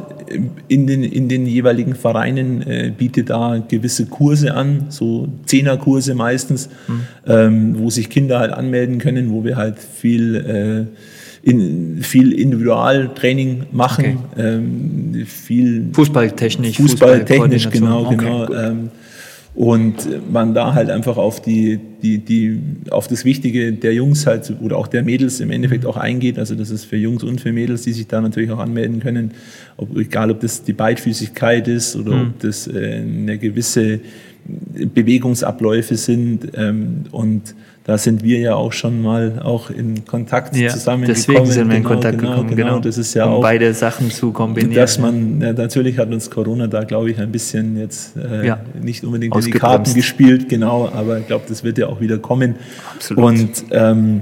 [0.67, 6.69] in den, in den jeweiligen Vereinen, äh, biete da gewisse Kurse an, so Zehnerkurse meistens,
[6.87, 7.01] mhm.
[7.25, 10.97] ähm, wo sich Kinder halt anmelden können, wo wir halt viel äh,
[11.41, 14.55] in, viel Individualtraining machen, okay.
[14.55, 18.53] ähm, viel Fußballtechnisch, Fußballtechnisch, genau, okay, genau.
[18.53, 18.89] Ähm,
[19.55, 24.53] und man da halt einfach auf die, die, die, auf das Wichtige der Jungs halt
[24.61, 26.37] oder auch der Mädels im Endeffekt auch eingeht.
[26.39, 29.31] Also das ist für Jungs und für Mädels, die sich da natürlich auch anmelden können.
[29.77, 32.21] Ob, egal, ob das die Beidfüßigkeit ist oder mhm.
[32.21, 33.99] ob das äh, eine gewisse
[34.45, 36.49] Bewegungsabläufe sind.
[36.55, 37.55] Ähm, und
[37.87, 41.77] da sind wir ja auch schon mal auch in Kontakt ja, zusammen deswegen sind wir
[41.77, 42.69] in genau, Kontakt genau, gekommen, genau.
[42.71, 42.79] genau.
[42.81, 44.75] Das ist ja um auch, beide Sachen zu kombinieren.
[44.75, 48.59] Dass man, ja, natürlich hat uns Corona da, glaube ich, ein bisschen jetzt äh, ja.
[48.81, 52.17] nicht unbedingt in die Karten gespielt, genau, aber ich glaube, das wird ja auch wieder
[52.17, 52.55] kommen.
[52.95, 53.23] Absolut.
[53.23, 54.21] Und ähm,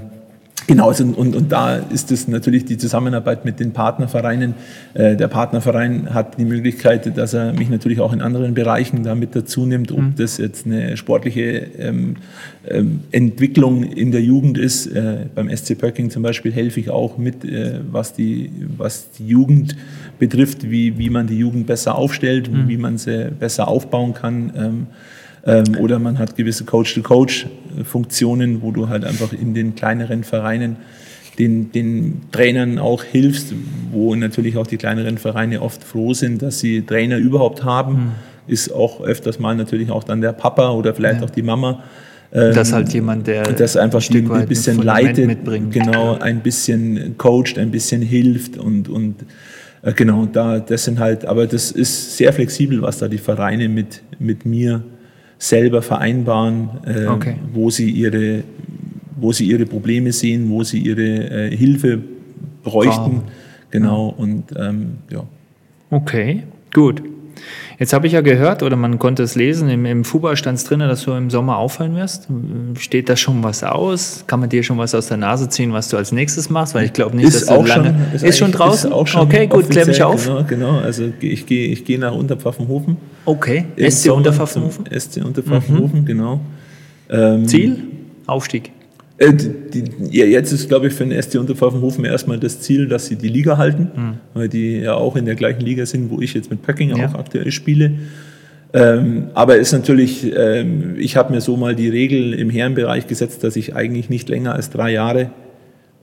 [0.68, 4.56] Genau, also, und, und da ist es natürlich die Zusammenarbeit mit den Partnervereinen.
[4.96, 9.36] Äh, der Partnerverein hat die Möglichkeit, dass er mich natürlich auch in anderen Bereichen damit
[9.36, 10.14] dazu nimmt, ob mhm.
[10.18, 12.16] das jetzt eine sportliche ähm,
[12.68, 14.88] ähm, Entwicklung in der Jugend ist.
[14.88, 19.28] Äh, beim SC Pöcking zum Beispiel helfe ich auch mit, äh, was, die, was die
[19.28, 19.76] Jugend
[20.18, 22.68] betrifft, wie, wie man die Jugend besser aufstellt, mhm.
[22.68, 24.52] wie man sie besser aufbauen kann.
[24.58, 24.88] Ähm,
[25.46, 30.78] ähm, oder man hat gewisse Coach-to-Coach-Funktionen, wo du halt einfach in den kleineren Vereinen
[31.38, 33.54] den, den Trainern auch hilfst,
[33.92, 37.94] wo natürlich auch die kleineren Vereine oft froh sind, dass sie Trainer überhaupt haben.
[37.94, 38.12] Mhm.
[38.48, 41.26] Ist auch öfters mal natürlich auch dann der Papa oder vielleicht ja.
[41.26, 41.84] auch die Mama.
[42.32, 45.72] das halt jemand, der das einfach ein, ein bisschen leitet, mitbringt.
[45.72, 49.16] genau, ein bisschen coacht, ein bisschen hilft und, und
[49.82, 53.70] äh, genau, da, das sind halt, aber das ist sehr flexibel, was da die Vereine
[53.70, 54.84] mit, mit mir
[55.48, 57.36] selber vereinbaren, äh, okay.
[57.54, 58.44] wo, sie ihre,
[59.20, 62.00] wo sie ihre Probleme sehen, wo sie ihre äh, Hilfe
[62.64, 63.22] bräuchten.
[63.26, 63.32] Ah.
[63.72, 65.24] Genau, und ähm, ja.
[65.92, 67.04] Okay, gut.
[67.78, 70.64] Jetzt habe ich ja gehört, oder man konnte es lesen, im, im Fuba stand es
[70.64, 72.28] drin, dass du im Sommer auffallen wirst.
[72.78, 74.24] Steht da schon was aus?
[74.28, 76.76] Kann man dir schon was aus der Nase ziehen, was du als nächstes machst?
[76.76, 77.90] Weil ich glaube nicht, ist dass du auch lange...
[77.90, 78.90] Schon, ist, ist schon draußen?
[78.90, 80.26] Ist auch schon okay, gut, klär mich auf.
[80.26, 80.80] Genau, genau.
[80.80, 82.98] also ich gehe ich geh nach Unterpfaffenhofen.
[83.26, 84.86] Okay, SC Unterpfaffenhofen?
[84.98, 86.06] SC Unterpfaffenhofen, mhm.
[86.06, 86.40] genau.
[87.10, 87.84] Ähm, Ziel?
[88.26, 88.72] Aufstieg.
[89.18, 92.88] Äh, die, die, ja, jetzt ist, glaube ich, für den SC Unterpfaffenhofen erstmal das Ziel,
[92.88, 94.14] dass sie die Liga halten, mhm.
[94.34, 97.08] weil die ja auch in der gleichen Liga sind, wo ich jetzt mit Pöcking ja.
[97.08, 97.94] auch aktuell spiele.
[98.74, 103.44] Ähm, aber ist natürlich, ähm, ich habe mir so mal die Regel im Herrenbereich gesetzt,
[103.46, 105.30] dass ich eigentlich nicht länger als drei Jahre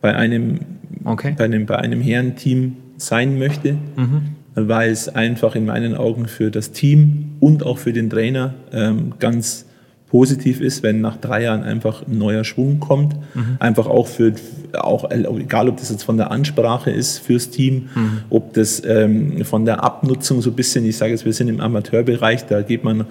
[0.01, 0.61] bei einem,
[1.05, 1.35] okay.
[1.37, 4.37] bei einem, bei einem Herrenteam sein möchte, mhm.
[4.55, 9.15] weil es einfach in meinen Augen für das Team und auch für den Trainer ähm,
[9.19, 9.67] ganz
[10.13, 13.17] positiv ist, wenn nach drei Jahren einfach ein neuer Schwung kommt.
[13.35, 13.57] Mhm.
[13.61, 14.35] Einfach auch für,
[14.75, 18.19] auch, egal ob das jetzt von der Ansprache ist fürs Team, mhm.
[18.29, 21.61] ob das ähm, von der Abnutzung so ein bisschen, ich sage jetzt, wir sind im
[21.61, 23.07] Amateurbereich, da geht man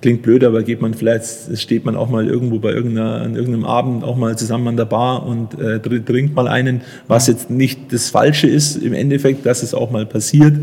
[0.00, 3.64] klingt blöd, aber geht man vielleicht, steht man auch mal irgendwo bei irgendeiner, an irgendeinem
[3.64, 7.92] Abend auch mal zusammen an der Bar und äh, trinkt mal einen, was jetzt nicht
[7.92, 10.54] das Falsche ist im Endeffekt, dass es auch mal passiert.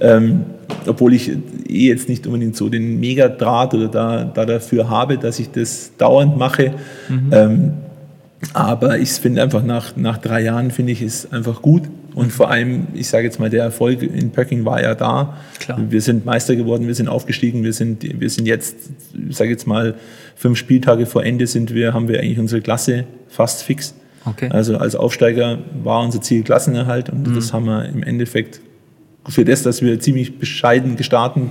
[0.00, 0.44] Ähm,
[0.86, 5.38] obwohl ich eh jetzt nicht unbedingt so den Megadraht oder da, da dafür habe, dass
[5.38, 6.74] ich das dauernd mache.
[7.08, 7.30] Mhm.
[7.32, 7.72] Ähm,
[8.52, 11.84] aber ich finde einfach nach, nach drei Jahren finde ich es einfach gut.
[12.14, 15.36] Und vor allem, ich sage jetzt mal, der Erfolg in Pöcking war ja da.
[15.58, 15.80] Klar.
[15.88, 18.76] Wir sind Meister geworden, wir sind aufgestiegen, wir sind, wir sind jetzt,
[19.28, 19.94] ich sage jetzt mal,
[20.36, 23.94] fünf Spieltage vor Ende sind wir, haben wir eigentlich unsere Klasse fast fix.
[24.26, 24.48] Okay.
[24.50, 27.34] Also als Aufsteiger war unser Ziel Klassenerhalt und mhm.
[27.34, 28.60] das haben wir im Endeffekt
[29.28, 31.44] für das, dass wir ziemlich bescheiden gestartet,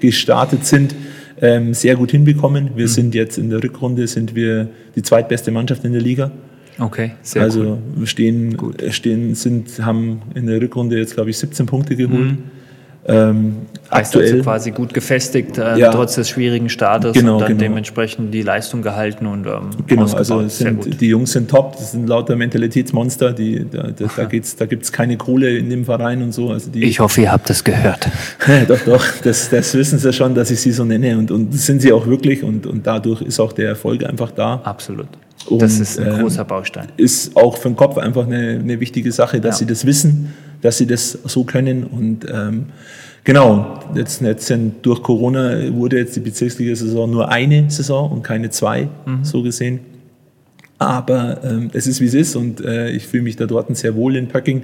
[0.00, 0.94] gestartet sind,
[1.40, 2.70] ähm, sehr gut hinbekommen.
[2.74, 2.90] Wir mhm.
[2.90, 6.30] sind jetzt in der Rückrunde sind wir die zweitbeste Mannschaft in der Liga.
[6.78, 8.06] Okay, sehr also cool.
[8.06, 8.56] stehen,
[8.90, 12.32] stehen, sind, haben in der Rückrunde jetzt glaube ich 17 Punkte geholt.
[12.32, 12.38] Mhm.
[13.10, 13.56] Ähm,
[13.90, 17.40] heißt also aktuell also quasi gut gefestigt, äh, ja, trotz des schwierigen Startes genau, und
[17.40, 17.60] dann genau.
[17.60, 22.06] dementsprechend die Leistung gehalten und ähm, Genau, also sind, die Jungs sind top, das sind
[22.06, 26.32] lauter Mentalitätsmonster, die, da, da, da, da gibt es keine Kohle in dem Verein und
[26.32, 26.50] so.
[26.50, 28.08] Also die, ich hoffe, ihr habt das gehört.
[28.68, 31.66] doch, doch, das, das wissen sie schon, dass ich sie so nenne und, und das
[31.66, 34.60] sind sie auch wirklich und, und dadurch ist auch der Erfolg einfach da.
[34.62, 35.08] Absolut.
[35.46, 36.88] Und, das ist ein großer Baustein.
[36.96, 39.66] Ist auch für den Kopf einfach eine, eine wichtige Sache, dass ja.
[39.66, 41.84] sie das wissen, dass sie das so können.
[41.84, 42.66] Und ähm,
[43.24, 48.50] genau, jetzt, jetzt sind, durch Corona wurde jetzt die Bezirksliga-Saison nur eine Saison und keine
[48.50, 49.24] zwei, mhm.
[49.24, 49.80] so gesehen.
[50.78, 53.94] Aber ähm, es ist, wie es ist und äh, ich fühle mich da dort sehr
[53.96, 54.62] wohl in Pöcking.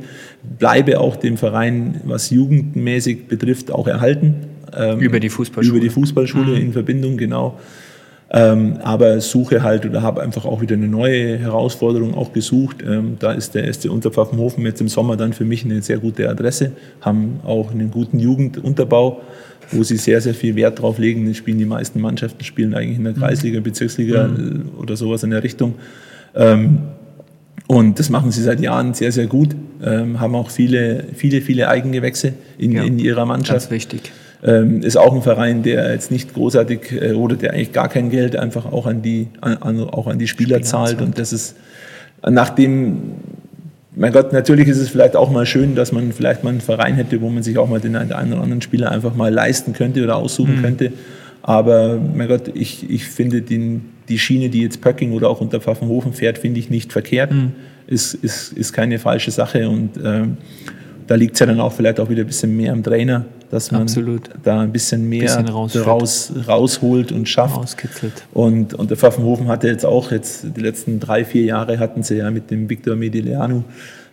[0.58, 4.34] Bleibe auch dem Verein, was jugendmäßig betrifft, auch erhalten.
[4.74, 5.76] Ähm, über die Fußballschule.
[5.76, 6.56] Über die Fußballschule mhm.
[6.56, 7.58] in Verbindung, genau.
[8.28, 12.78] Ähm, aber suche halt oder habe einfach auch wieder eine neue Herausforderung auch gesucht.
[12.84, 16.28] Ähm, da ist der erste Unterpfaffenhofen jetzt im Sommer dann für mich eine sehr gute
[16.28, 19.20] Adresse, haben auch einen guten Jugendunterbau,
[19.70, 21.26] wo sie sehr, sehr viel Wert drauf legen.
[21.28, 23.18] Das spielen die meisten Mannschaften, spielen eigentlich in der mhm.
[23.18, 24.70] Kreisliga, Bezirksliga mhm.
[24.80, 25.74] oder sowas in der Richtung.
[26.34, 26.78] Ähm,
[27.68, 31.68] und das machen sie seit Jahren sehr, sehr gut, ähm, haben auch viele, viele, viele
[31.68, 33.60] Eigengewächse in, ja, in ihrer Mannschaft.
[33.60, 34.12] Ganz wichtig.
[34.46, 38.10] Ähm, ist auch ein Verein, der jetzt nicht großartig äh, oder der eigentlich gar kein
[38.10, 41.02] Geld einfach auch an die, an, auch an die Spieler, Spieler zahlt.
[41.02, 41.56] Und das ist
[42.30, 43.14] nachdem,
[43.94, 46.94] mein Gott, natürlich ist es vielleicht auch mal schön, dass man vielleicht mal einen Verein
[46.94, 50.02] hätte, wo man sich auch mal den einen oder anderen Spieler einfach mal leisten könnte
[50.02, 50.62] oder aussuchen mhm.
[50.62, 50.92] könnte.
[51.42, 55.60] Aber mein Gott, ich, ich finde den, die Schiene, die jetzt Pöcking oder auch unter
[55.60, 57.32] Pfaffenhofen fährt, finde ich nicht verkehrt.
[57.32, 57.52] Mhm.
[57.86, 60.38] Ist, ist, ist keine falsche Sache und ähm,
[61.06, 63.70] da liegt es ja dann auch vielleicht auch wieder ein bisschen mehr am Trainer, dass
[63.70, 64.30] man Absolut.
[64.42, 67.56] da ein bisschen mehr bisschen raus, rausholt und schafft.
[67.56, 68.24] Rauskitzelt.
[68.32, 72.16] Und, und der Pfaffenhofen hatte jetzt auch, jetzt die letzten drei, vier Jahre hatten sie
[72.16, 73.62] ja mit dem Victor Medilianu,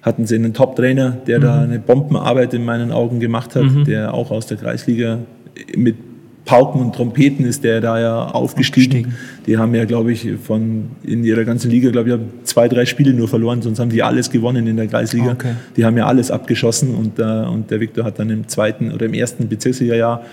[0.02, 1.44] hatten sie einen Top-Trainer, der mhm.
[1.44, 3.86] da eine Bombenarbeit in meinen Augen gemacht hat, mhm.
[3.86, 5.20] der auch aus der Kreisliga
[5.76, 5.96] mit
[6.46, 9.06] Pauken und Trompeten ist der da ja aufgestiegen.
[9.06, 9.16] aufgestiegen.
[9.48, 13.14] Die haben ja, glaube ich, von in ihrer ganzen Liga, glaube ich, zwei, drei Spiele
[13.14, 15.32] nur verloren, sonst haben die alles gewonnen in der Kreisliga.
[15.32, 15.54] Okay.
[15.78, 19.06] Die haben ja alles abgeschossen und, äh, und der Viktor hat dann im zweiten oder
[19.06, 20.24] im ersten Bezirksliga-Jahr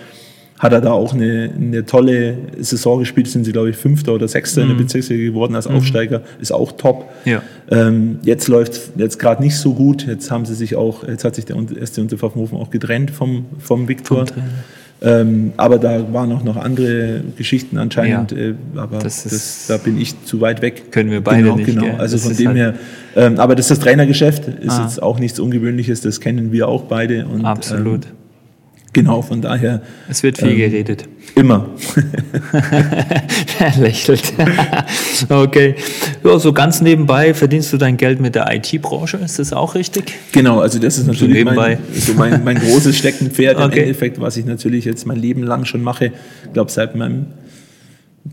[0.59, 4.27] hat er da auch eine, eine tolle Saison gespielt, sind sie, glaube ich, Fünfter oder
[4.27, 4.63] Sechster mhm.
[4.63, 4.85] in der mhm.
[4.85, 5.75] Bezirksliga geworden als mhm.
[5.75, 7.09] Aufsteiger, ist auch top.
[7.25, 7.41] Ja.
[7.71, 10.05] Ähm, jetzt läuft jetzt gerade nicht so gut.
[10.05, 13.87] Jetzt haben sie sich auch, jetzt hat sich der erste Unterpfaffenhofen auch getrennt vom, vom
[13.87, 14.27] Viktor.
[14.27, 14.43] Vom
[15.03, 19.77] ähm, aber da waren auch noch andere Geschichten anscheinend, ja, äh, aber das das, da
[19.77, 20.91] bin ich zu weit weg.
[20.91, 21.65] Können wir beide genau, nicht.
[21.65, 22.73] Genau, also das von dem halt her.
[23.15, 24.83] Ähm, aber das ist das Trainergeschäft, ist ah.
[24.83, 27.25] jetzt auch nichts Ungewöhnliches, das kennen wir auch beide.
[27.25, 28.05] Und, Absolut.
[28.05, 28.11] Ähm,
[28.93, 29.81] Genau, von daher.
[30.09, 31.07] Es wird viel ähm, geredet.
[31.35, 31.69] Immer.
[33.59, 34.33] er lächelt.
[35.29, 35.75] okay.
[36.23, 40.13] Ja, so ganz nebenbei verdienst du dein Geld mit der IT-Branche, ist das auch richtig?
[40.33, 43.65] Genau, also das ist natürlich so mein, so mein, mein, großes Steckenpferd okay.
[43.65, 46.11] im Endeffekt, was ich natürlich jetzt mein Leben lang schon mache.
[46.45, 47.27] Ich glaube, seit meinem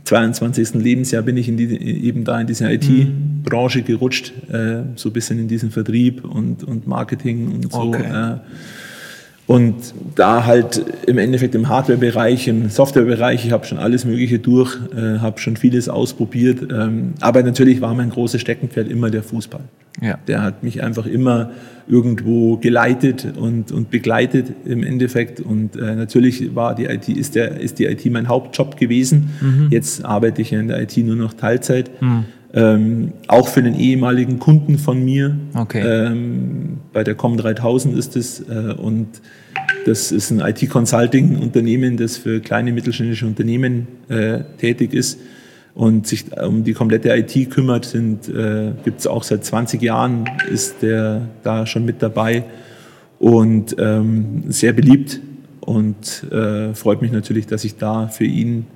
[0.05, 0.75] 22.
[0.75, 5.39] Lebensjahr bin ich in die, eben da in diese IT-Branche gerutscht, äh, so ein bisschen
[5.39, 7.79] in diesen Vertrieb und, und Marketing und so.
[7.79, 8.03] Okay.
[8.03, 8.39] Äh,
[9.49, 14.77] und da halt im Endeffekt im Hardware-Bereich, im Software-Bereich, ich habe schon alles Mögliche durch,
[14.95, 16.71] äh, habe schon vieles ausprobiert.
[16.71, 19.63] Ähm, aber natürlich war mein großes Steckenpferd immer der Fußball.
[20.03, 20.19] Ja.
[20.29, 21.51] Der hat mich einfach immer
[21.89, 25.41] irgendwo geleitet und, und begleitet im Endeffekt.
[25.41, 29.31] Und äh, natürlich war die IT, ist, der, ist die IT mein Hauptjob gewesen.
[29.41, 29.69] Mhm.
[29.71, 31.91] Jetzt arbeite ich in der IT nur noch Teilzeit.
[32.03, 32.27] Mhm.
[32.55, 35.37] Ähm, auch für den ehemaligen Kunden von mir.
[35.55, 35.83] Okay.
[35.83, 38.41] Ähm, bei der Com 3000 ist es.
[38.41, 39.09] Äh, und
[39.85, 45.19] das ist ein IT-Consulting-Unternehmen, das für kleine mittelständische Unternehmen äh, tätig ist
[45.75, 47.95] und sich um die komplette IT kümmert.
[47.95, 52.45] Äh, Gibt es auch seit 20 Jahren, ist der da schon mit dabei
[53.19, 55.21] und ähm, sehr beliebt.
[55.61, 58.67] Und äh, freut mich natürlich, dass ich da für ihn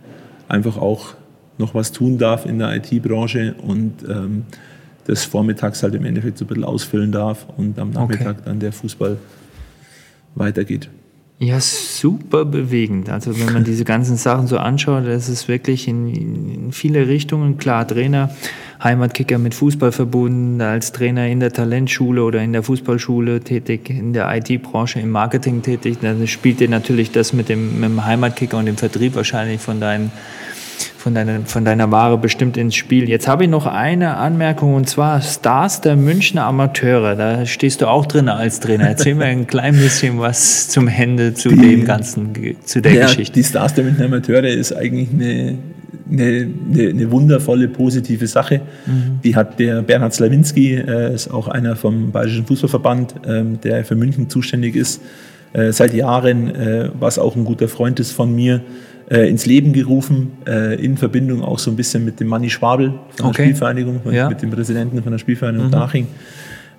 [0.47, 1.15] einfach auch
[1.63, 4.45] noch was tun darf in der IT-Branche und ähm,
[5.07, 8.43] das vormittags halt im Endeffekt so ein bisschen ausfüllen darf und am Nachmittag okay.
[8.45, 9.17] dann der Fußball
[10.35, 10.89] weitergeht.
[11.39, 13.11] Ja, super bewegend.
[13.11, 17.59] Also wenn man diese ganzen Sachen so anschaut, das ist wirklich in, in viele Richtungen.
[17.59, 18.31] Klar, Trainer,
[18.81, 24.13] Heimatkicker mit Fußball verbunden, als Trainer in der Talentschule oder in der Fußballschule tätig, in
[24.13, 25.99] der IT-Branche, im Marketing tätig.
[26.01, 29.81] Dann spielt dir natürlich das mit dem, mit dem Heimatkicker und dem Vertrieb wahrscheinlich von
[29.81, 30.13] deinen
[31.03, 33.09] von deiner, von deiner Ware bestimmt ins Spiel.
[33.09, 37.17] Jetzt habe ich noch eine Anmerkung und zwar Stars der Münchner Amateure.
[37.17, 38.85] Da stehst du auch drin als Trainer.
[38.85, 42.31] Erzähl mir ein klein bisschen was zum Ende zu die, dem ganzen,
[42.65, 43.35] zu der ja, Geschichte.
[43.35, 45.59] Die Stars der Münchner Amateure ist eigentlich eine,
[46.11, 48.61] eine, eine, eine wundervolle, positive Sache.
[48.87, 49.21] Mhm.
[49.25, 53.97] Die hat der Bernhard Slawinski, äh, ist auch einer vom Bayerischen Fußballverband, ähm, der für
[53.97, 55.01] München zuständig ist,
[55.53, 58.61] äh, seit Jahren, äh, was auch ein guter Freund ist von mir,
[59.13, 62.95] äh, ins Leben gerufen, äh, in Verbindung auch so ein bisschen mit dem Manni Schwabel
[63.17, 63.37] von Okay.
[63.37, 64.29] der Spielvereinigung, Ja.
[64.29, 66.07] mit dem Präsidenten von der Spielvereinigung Daching,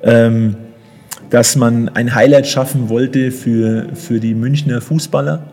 [0.02, 0.56] ähm,
[1.30, 5.44] dass man ein Highlight schaffen wollte für, für die Münchner Fußballer,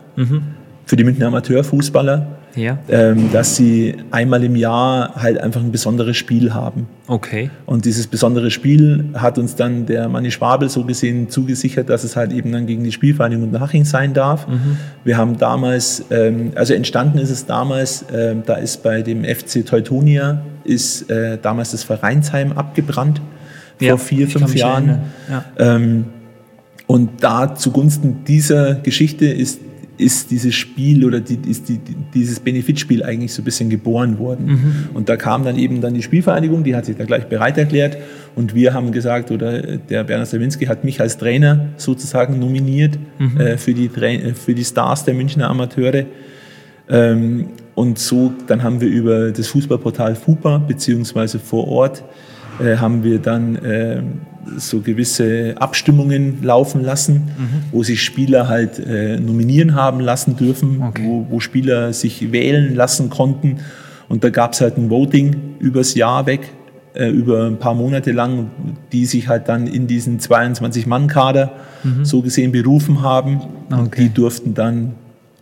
[0.85, 2.77] für die Münchner Amateurfußballer, Ja.
[2.89, 6.87] ähm, dass sie einmal im Jahr halt einfach ein besonderes Spiel haben.
[7.07, 7.49] Okay.
[7.65, 12.15] Und dieses besondere Spiel hat uns dann der Manni Schwabel so gesehen zugesichert, dass es
[12.15, 14.47] halt eben dann gegen die Spielvereinigung Haching sein darf.
[15.03, 19.65] Wir haben damals, ähm, also entstanden ist es damals, ähm, da ist bei dem FC
[19.65, 23.21] Teutonia ist äh, damals das Vereinsheim abgebrannt
[23.77, 24.99] vor Ja, vier, fünf Jahren.
[25.29, 25.45] Ja.
[25.57, 26.05] Ähm,
[26.87, 29.59] und da zugunsten dieser Geschichte ist,
[30.01, 34.17] ist dieses Spiel oder die, ist die, die, dieses Benefitspiel eigentlich so ein bisschen geboren
[34.19, 34.47] worden.
[34.93, 37.97] Und da kam dann eben dann die Spielvereinigung, die hat sich da gleich bereit erklärt
[38.35, 42.97] und wir haben gesagt, oder der Bernhard Sawinski hat mich als Trainer sozusagen nominiert
[43.37, 46.05] äh, für, die, äh, für die Stars der Münchner Amateure.
[46.89, 52.03] Ähm, und so, dann haben wir über das Fußballportal FUPA, beziehungsweise vor Ort,
[52.59, 54.01] äh, haben wir dann äh,
[54.57, 57.29] so gewisse Abstimmungen laufen lassen,
[57.71, 61.03] wo sich Spieler halt äh, nominieren haben lassen dürfen, Okay.
[61.05, 63.57] wo, wo Spieler sich wählen lassen konnten.
[64.09, 66.51] Und da gab es halt ein Voting übers Jahr weg,
[66.93, 68.49] äh, über ein paar Monate lang,
[68.91, 71.51] die sich halt dann in diesen 22-Mann-Kader
[72.03, 73.41] so gesehen berufen haben.
[73.69, 74.03] Und Okay.
[74.03, 74.93] die durften dann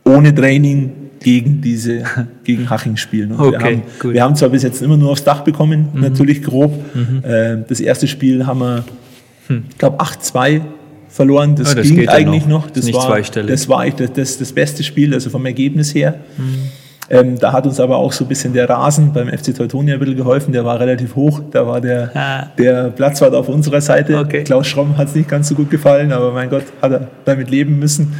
[0.06, 2.04] ohne Training gegen diese,
[2.44, 3.32] gegen Haching spielen.
[3.32, 4.14] Und wir, Okay, haben, gut.
[4.14, 6.74] wir haben zwar bis jetzt immer nur aufs Dach bekommen, natürlich grob.
[6.96, 7.24] Mhm.
[7.24, 8.84] Äh, das erste Spiel haben wir,
[9.50, 10.62] ich glaube, 8-2
[11.10, 11.56] verloren.
[11.56, 12.68] Das, Ah, das ging ja eigentlich noch.
[12.68, 12.76] noch.
[12.76, 16.16] Ist nicht war, das war eigentlich das, das, das beste Spiel, also vom Ergebnis her.
[16.38, 16.44] Mhm.
[17.12, 20.00] Ähm, da hat uns aber auch so ein bisschen der Rasen beim FC Teutonia ein
[20.00, 20.52] bisschen geholfen.
[20.54, 21.42] Der war relativ hoch.
[21.50, 22.48] Da war der, Ah.
[22.56, 24.20] der Platzwart auf unserer Seite.
[24.20, 24.44] Okay.
[24.44, 27.50] Klaus Schromm hat es nicht ganz so gut gefallen, aber mein Gott, hat er damit
[27.50, 28.14] leben müssen.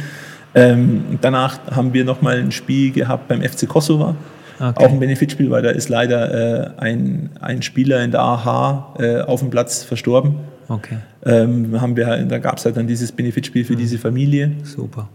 [0.54, 4.14] Ähm, danach haben wir nochmal ein Spiel gehabt beim FC Kosovo.
[4.58, 4.84] Okay.
[4.84, 9.20] Auch ein Benefitspiel, weil da ist leider äh, ein, ein Spieler in der AH äh,
[9.22, 10.34] auf dem Platz verstorben.
[10.68, 10.98] Okay.
[11.24, 13.66] Ähm, haben wir, da gab es halt dann dieses Benefitspiel Mhm.
[13.66, 14.52] für diese Familie.
[14.62, 15.08] Super.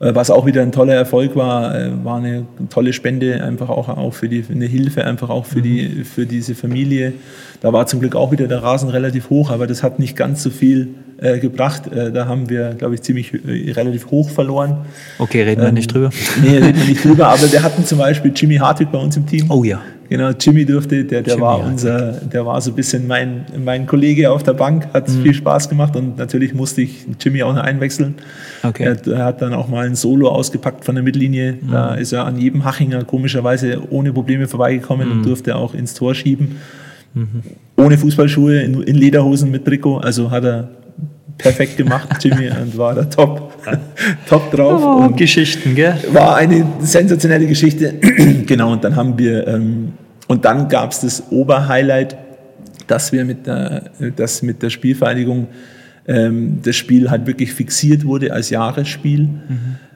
[0.00, 3.88] Äh, Was auch wieder ein toller Erfolg war, äh, war eine tolle Spende, einfach auch,
[3.88, 7.14] auch für die, eine Hilfe, einfach auch für, die, für diese Familie.
[7.60, 10.42] Da war zum Glück auch wieder der Rasen relativ hoch, aber das hat nicht ganz
[10.42, 11.90] so viel äh, gebracht.
[11.90, 14.86] Äh, da haben wir, glaube ich, ziemlich äh, relativ hoch verloren.
[15.18, 16.10] Okay, reden wir Ähm, nicht drüber.
[16.42, 19.26] Nee, reden wir nicht drüber, aber wir hatten zum Beispiel Jimmy Hartwig bei uns im
[19.26, 19.46] Team.
[19.50, 19.80] Oh ja.
[20.10, 23.86] Genau, Jimmy durfte, der, der Jimmy war unser, der war so ein bisschen mein, mein
[23.86, 25.22] Kollege auf der Bank, hat Mhm.
[25.22, 28.14] viel Spaß gemacht und natürlich musste ich Jimmy auch noch einwechseln.
[28.62, 28.84] Okay.
[28.84, 31.58] Er, hat- er hat dann auch mal ein Solo ausgepackt von der Mittellinie.
[31.70, 31.98] Da Mhm.
[32.02, 35.12] ist er an jedem Hachinger komischerweise ohne Probleme vorbeigekommen Mhm.
[35.18, 36.56] und durfte auch ins Tor schieben.
[37.76, 39.98] Ohne Fußballschuhe, in, in Lederhosen mit Trikot.
[39.98, 40.68] Also hat er
[41.36, 43.52] perfekt gemacht, Jimmy, und war da top,
[44.28, 44.80] top drauf.
[44.84, 45.94] Oh, und Geschichten, gell?
[46.12, 47.94] war eine sensationelle Geschichte.
[48.46, 49.92] genau, und dann haben wir, ähm,
[50.28, 52.16] und dann gab es das Oberhighlight,
[52.86, 55.48] dass wir mit der, dass mit der Spielvereinigung
[56.06, 59.28] ähm, das Spiel halt wirklich fixiert wurde als Jahresspiel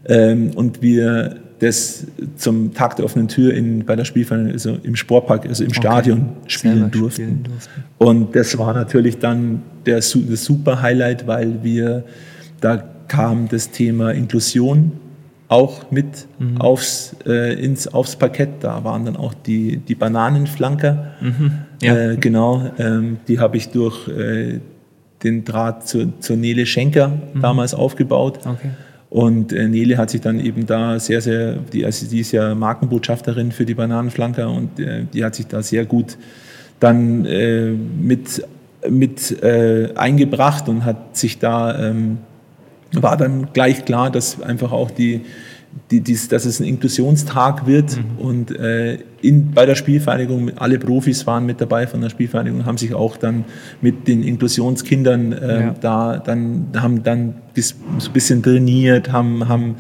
[0.07, 4.97] ähm, und wir das zum Tag der offenen Tür in, bei der Spielvereinigung, also im
[4.97, 7.23] Sportpark, also im Stadion spielen durften.
[7.23, 7.85] spielen durften.
[7.99, 10.11] Und das war natürlich dann der, das
[10.45, 12.03] super Highlight, weil wir,
[12.61, 14.93] da kam das Thema Inklusion
[15.53, 16.27] auch mit
[16.59, 18.51] aufs, äh, ins, aufs Parkett.
[18.61, 21.13] Da waren dann auch die, die Bananenflanker.
[21.83, 21.97] Ja.
[21.97, 24.61] Äh, genau, ähm, die habe ich durch äh,
[25.23, 28.39] den Draht zur, zur Nele Schenker damals aufgebaut.
[28.47, 28.71] Okay.
[29.11, 32.55] Und äh, Nele hat sich dann eben da sehr, sehr, die, also die ist ja
[32.55, 36.17] Markenbotschafterin für die Bananenflanker und äh, die hat sich da sehr gut
[36.81, 38.43] dann äh, mit,
[38.89, 39.37] mit
[39.95, 42.19] eingebracht und hat sich da, ähm,
[43.01, 45.23] war dann gleich klar, dass einfach auch die,
[45.91, 51.27] die, dies, dass es ein Inklusionstag wird und äh, in, bei der Spielvereinigung, alle Profis
[51.27, 53.45] waren mit dabei von der Spielvereinigung haben sich auch dann
[53.81, 55.75] mit den Inklusionskindern äh, Ja.
[55.81, 59.77] da dann haben dann bis, so ein bisschen trainiert, haben, haben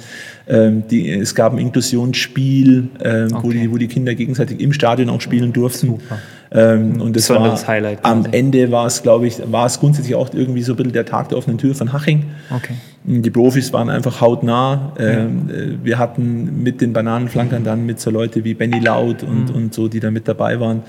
[0.49, 2.89] ähm, die, es gab ein Inklusionsspiel,
[3.31, 3.61] wo, Okay.
[3.63, 5.87] die, wo die Kinder gegenseitig im Stadion auch spielen durften.
[5.89, 6.19] Super.
[6.55, 8.37] Ähm, und das war Highlight am quasi.
[8.37, 11.31] Ende war es, glaube ich, war es grundsätzlich auch irgendwie so ein bisschen der Tag
[11.31, 12.25] der offenen Tür von Haching.
[12.55, 12.75] Okay.
[13.05, 14.93] Die Profis waren einfach hautnah.
[14.99, 19.49] Ähm, äh, Wir hatten mit den Bananenflankern dann mit so Leute wie Benny Laut und,
[19.49, 19.55] Mhm.
[19.55, 20.83] und so, die da mit dabei waren,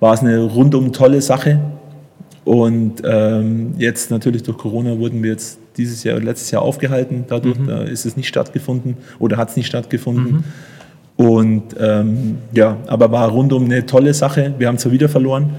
[0.00, 1.58] war es eine rundum tolle Sache.
[2.44, 7.24] Und ähm, jetzt natürlich durch Corona wurden wir jetzt dieses Jahr oder letztes Jahr aufgehalten.
[7.28, 7.66] Dadurch Mhm.
[7.66, 10.44] da ist es nicht stattgefunden oder hat es nicht stattgefunden.
[11.18, 14.54] Und ähm, ja, aber war rundum eine tolle Sache.
[14.56, 15.50] Wir haben zwar wieder verloren.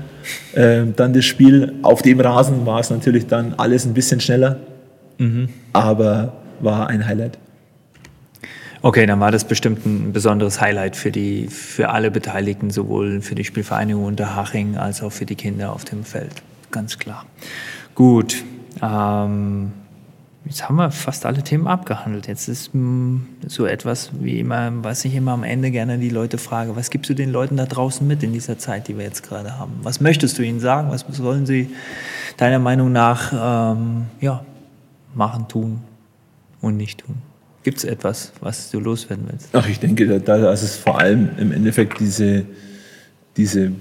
[0.55, 4.57] Ähm, dann das Spiel auf dem Rasen war es natürlich dann alles ein bisschen schneller.
[5.73, 7.37] Aber war ein Highlight.
[8.81, 13.35] Okay, dann war das bestimmt ein besonderes Highlight für, die, für alle Beteiligten, sowohl für
[13.35, 16.31] die Spielvereinigung Unterhaching als auch für die Kinder auf dem Feld.
[16.71, 17.25] Ganz klar.
[17.95, 18.45] Gut.
[18.81, 19.73] Ähm,
[20.49, 22.27] jetzt haben wir fast alle Themen abgehandelt.
[22.27, 26.09] Jetzt ist mh, hm, so etwas wie immer, was ich immer am Ende gerne die
[26.09, 26.75] Leute frage.
[26.75, 29.57] Was gibst du den Leuten da draußen mit in dieser Zeit, die wir jetzt gerade
[29.57, 29.73] haben?
[29.83, 30.89] Was möchtest du ihnen sagen?
[30.89, 31.69] Was sollen sie
[32.37, 34.43] deiner Meinung nach ähm, ja,
[35.13, 35.81] machen, tun
[36.61, 37.15] und nicht tun?
[37.63, 39.49] Gibt es etwas, was du loswerden willst?
[39.53, 42.45] Ach, ich denke, da ist es vor allem im Endeffekt diese,
[43.37, 43.71] diese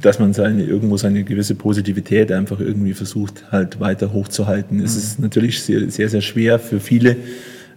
[0.00, 4.78] dass man seine, irgendwo seine gewisse Positivität einfach irgendwie versucht, halt weiter hochzuhalten.
[4.78, 4.84] Mhm.
[4.84, 7.16] Es ist natürlich sehr, sehr, sehr schwer für viele,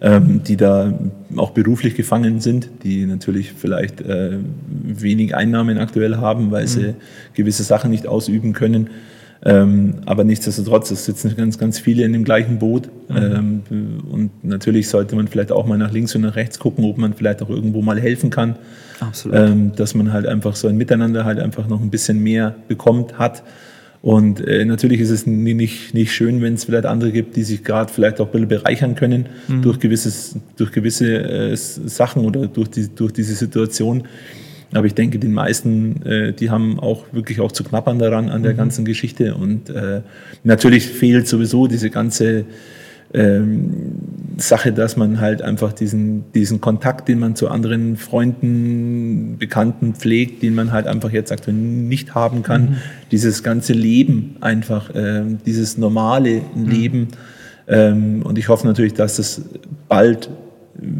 [0.00, 0.98] ähm, die da
[1.36, 6.68] auch beruflich gefangen sind, die natürlich vielleicht äh, wenig Einnahmen aktuell haben, weil mhm.
[6.68, 6.94] sie
[7.34, 8.90] gewisse Sachen nicht ausüben können.
[9.44, 12.88] Ähm, aber nichtsdestotrotz, es sitzen ganz, ganz viele in dem gleichen Boot.
[13.08, 13.62] Mhm.
[13.70, 16.98] Ähm, und natürlich sollte man vielleicht auch mal nach links und nach rechts gucken, ob
[16.98, 18.56] man vielleicht auch irgendwo mal helfen kann.
[19.00, 19.38] Absolut.
[19.38, 23.18] Ähm, dass man halt einfach so ein Miteinander halt einfach noch ein bisschen mehr bekommt,
[23.18, 23.44] hat.
[24.00, 27.64] Und äh, natürlich ist es nicht, nicht schön, wenn es vielleicht andere gibt, die sich
[27.64, 29.62] gerade vielleicht auch ein bisschen bereichern können mhm.
[29.62, 34.04] durch, gewisses, durch gewisse äh, Sachen oder durch, die, durch diese Situation.
[34.72, 38.42] Aber ich denke, den meisten, äh, die haben auch wirklich auch zu knappern daran an
[38.42, 38.58] der mhm.
[38.58, 39.34] ganzen Geschichte.
[39.34, 40.02] Und äh,
[40.44, 42.44] natürlich fehlt sowieso diese ganze
[43.14, 43.94] ähm,
[44.36, 50.42] Sache, dass man halt einfach diesen, diesen Kontakt, den man zu anderen Freunden, Bekannten pflegt,
[50.42, 52.62] den man halt einfach jetzt aktuell nicht haben kann.
[52.62, 52.76] Mhm.
[53.10, 56.68] Dieses ganze Leben einfach, äh, dieses normale mhm.
[56.68, 57.08] Leben.
[57.66, 59.40] Ähm, und ich hoffe natürlich, dass das
[59.88, 60.28] bald,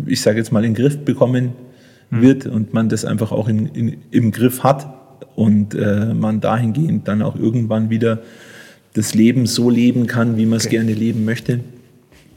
[0.06, 1.67] ich sage jetzt mal, in den Griff bekommen mhm.
[2.10, 4.94] Wird und man das einfach auch in, in, im Griff hat
[5.34, 8.20] und äh, man dahingehend dann auch irgendwann wieder
[8.94, 10.76] das Leben so leben kann, wie man es okay.
[10.76, 11.60] gerne leben möchte.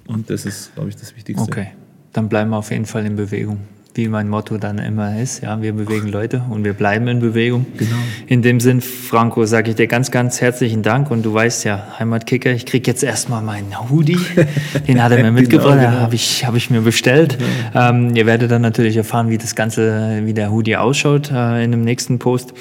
[0.08, 1.44] Und das ist, glaube ich, das Wichtigste.
[1.44, 1.68] Okay,
[2.12, 3.60] dann bleiben wir auf jeden Fall in Bewegung.
[3.94, 7.66] Wie mein Motto dann immer ist, ja, wir bewegen Leute und wir bleiben in Bewegung.
[7.76, 7.98] Genau.
[8.26, 12.00] In dem Sinn, Franco, sage ich dir ganz, ganz herzlichen Dank und du weißt ja,
[12.00, 14.18] Heimatkicker, ich kriege jetzt erstmal meinen Hoodie,
[14.88, 16.02] den hat er mir genau, mitgebracht, genau, genau.
[16.04, 17.38] habe ich, hab ich mir bestellt.
[17.74, 17.90] Ja.
[17.90, 21.72] Ähm, ihr werdet dann natürlich erfahren, wie das Ganze, wie der Hoodie ausschaut äh, in
[21.72, 22.54] dem nächsten Post.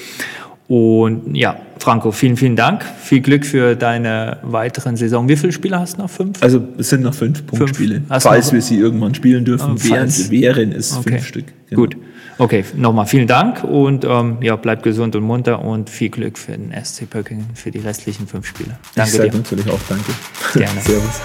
[0.70, 2.84] Und ja, Franco, vielen, vielen Dank.
[3.02, 5.28] Viel Glück für deine weiteren Saison.
[5.28, 6.10] Wie viele Spiele hast du noch?
[6.10, 6.40] Fünf?
[6.40, 8.02] Also es sind noch fünf Punktspiele.
[8.06, 8.22] Fünf.
[8.22, 11.10] Falls wir sie irgendwann spielen dürfen, oh, wären, wären es okay.
[11.10, 11.46] fünf Stück.
[11.70, 11.80] Genau.
[11.82, 11.96] Gut.
[12.38, 16.52] Okay, nochmal vielen Dank und ähm, ja, bleib gesund und munter und viel Glück für
[16.52, 18.78] den SC Pöckingen für die restlichen fünf Spiele.
[18.94, 19.36] Danke ich dir.
[19.36, 20.12] natürlich auch danke.
[20.54, 20.80] Gerne.
[20.84, 21.20] Servus.